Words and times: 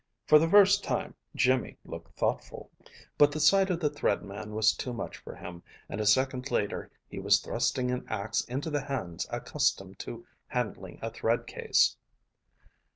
For 0.25 0.39
the 0.39 0.49
first 0.49 0.83
time 0.83 1.13
Jimmy 1.35 1.77
looked 1.85 2.17
thoughtful. 2.17 2.71
But 3.19 3.31
the 3.31 3.39
sight 3.39 3.69
of 3.69 3.79
the 3.79 3.89
Thread 3.91 4.23
Man 4.23 4.55
was 4.55 4.73
too 4.73 4.93
much 4.93 5.15
for 5.17 5.35
him, 5.35 5.61
and 5.87 6.01
a 6.01 6.07
second 6.07 6.49
later 6.49 6.89
he 7.07 7.19
was 7.19 7.39
thrusting 7.39 7.91
an 7.91 8.07
ax 8.09 8.41
into 8.45 8.71
the 8.71 8.85
hands 8.85 9.27
accustomed 9.29 9.99
to 9.99 10.25
handling 10.47 10.97
a 11.03 11.11
thread 11.11 11.45
case. 11.45 11.97